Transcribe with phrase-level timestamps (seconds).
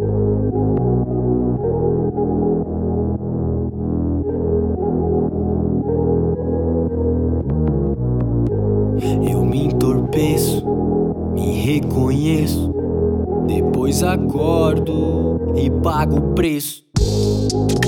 [0.00, 0.04] Eu
[9.44, 10.64] me entorpeço,
[11.34, 12.72] me reconheço.
[13.46, 16.86] Depois acordo e pago o preço.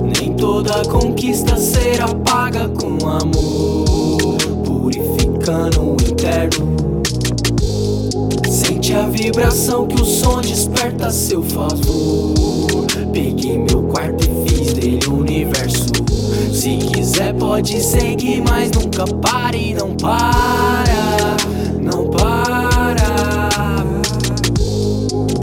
[0.02, 6.83] Nem toda conquista será paga com amor, purificando o interno.
[9.14, 12.84] Vibração que o som desperta a seu favor.
[13.12, 15.86] Peguei meu quarto e fiz dele um universo.
[16.52, 21.36] Se quiser, pode seguir, mas nunca pare, não para,
[21.80, 23.78] não para.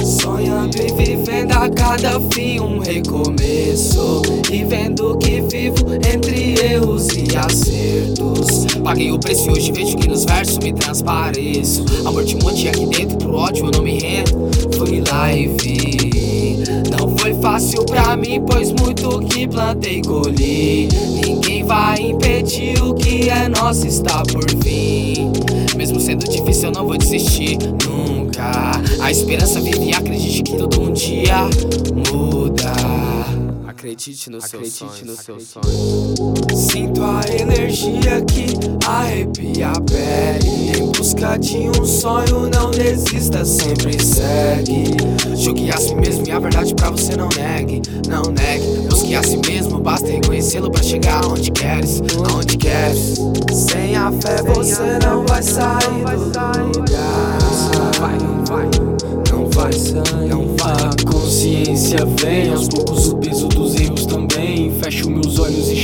[0.03, 4.21] Sonhando e vivendo a cada fim um recomeço.
[4.51, 8.50] E vendo que vivo entre erros e acertos.
[8.91, 11.85] Paguei o preço e hoje vejo que nos versos me transpareço.
[12.05, 14.49] Amor te monte aqui dentro, pro ódio eu não me rendo.
[14.77, 16.65] Fui lá e vi.
[16.99, 20.89] Não foi fácil pra mim, pois muito que plantei colhi.
[21.25, 25.19] Ninguém vai impedir o que é nosso está por vir.
[25.77, 28.73] Mesmo sendo difícil, eu não vou desistir nunca.
[28.99, 31.47] A esperança vive e acredite que tudo um dia
[32.11, 32.73] muda.
[33.81, 35.05] Acredite no seu Acredite sonho.
[35.05, 36.35] no seu sonho.
[36.55, 40.77] Sinto a energia que arrepia a pele.
[40.77, 44.85] Em busca de um sonho, não desista, sempre segue.
[45.35, 48.87] Julgue a si mesmo e a verdade pra você não negue, não negue.
[48.89, 53.15] Busque a si mesmo, basta reconhecê-lo pra chegar aonde queres, aonde queres.
[53.51, 56.57] Sem a fé você não vai sair do lugar.
[57.73, 58.69] Não vai, não vai,
[59.31, 60.71] não vai sair, não vai.
[60.71, 64.71] A consciência vem, aos poucos o peso dos erros também.
[64.81, 65.75] Fecho meus olhos e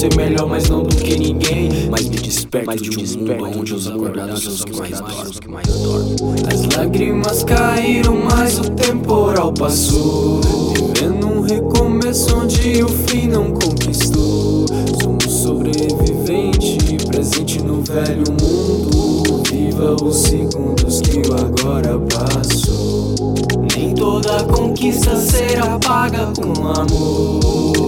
[0.00, 1.68] ser melhor, mas não do que ninguém.
[1.90, 6.16] Mas me desperto de um mundo onde os acordados são os que mais dormem.
[6.50, 10.40] As lágrimas caíram, mas o temporal passou.
[10.72, 14.64] Vivendo um recomeço onde o fim não conquistou.
[15.02, 19.42] Somos sobrevivente, presente no velho mundo.
[19.50, 23.34] Viva os segundos que o agora passou.
[23.76, 27.79] Nem toda conquista será paga com amor,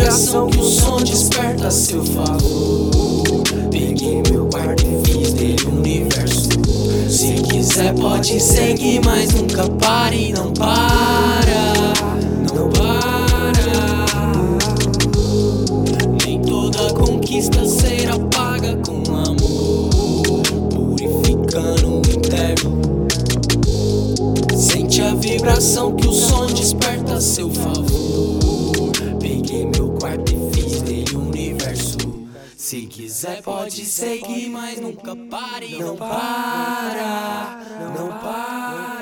[0.00, 3.42] vibração que o som desperta a seu favor.
[3.70, 6.48] Peguei meu quarto e fiz dele um universo.
[7.08, 11.74] Se quiser, pode seguir, mas nunca pare, não para,
[12.54, 14.06] não para.
[16.24, 22.80] Nem toda conquista será paga com amor, purificando o interno.
[24.56, 27.89] Sente a vibração que o som desperta a seu favor.
[33.20, 36.08] Zé pode seguir, mas nunca pare, não para,
[37.78, 37.98] não para.
[37.98, 38.99] Não para.